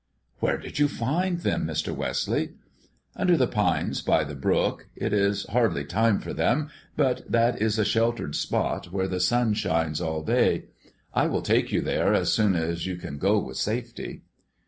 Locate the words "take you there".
11.43-12.15